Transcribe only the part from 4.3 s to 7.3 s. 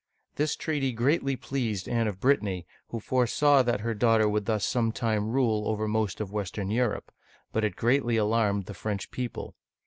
thus sometime rule over most of western Europe;